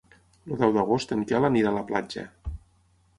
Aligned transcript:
El 0.53 0.57
deu 0.61 0.71
d'agost 0.77 1.13
en 1.17 1.21
Quel 1.31 1.45
anirà 1.49 1.69
a 1.73 1.75
la 1.75 1.83
platja. 1.91 2.25